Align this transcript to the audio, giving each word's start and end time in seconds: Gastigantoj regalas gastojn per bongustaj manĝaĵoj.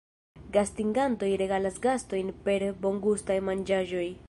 Gastigantoj 0.53 1.29
regalas 1.41 1.77
gastojn 1.85 2.33
per 2.49 2.67
bongustaj 2.87 3.39
manĝaĵoj. 3.51 4.11